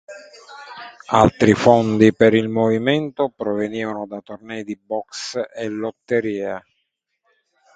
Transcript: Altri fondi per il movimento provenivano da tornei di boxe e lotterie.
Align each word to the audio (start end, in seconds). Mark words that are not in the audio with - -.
Altri 1.11 1.53
fondi 1.53 2.11
per 2.11 2.33
il 2.33 2.47
movimento 2.47 3.29
provenivano 3.29 4.07
da 4.07 4.19
tornei 4.21 4.63
di 4.63 4.75
boxe 4.75 5.47
e 5.53 5.67
lotterie. 5.69 6.59